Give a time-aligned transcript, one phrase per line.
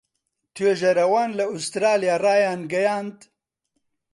[0.55, 3.17] توێژەرەوان لە ئوسترالیا ڕایانگەیاند